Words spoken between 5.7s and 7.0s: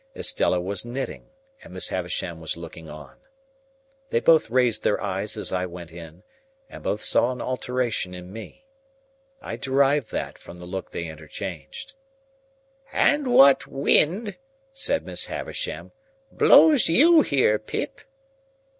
in, and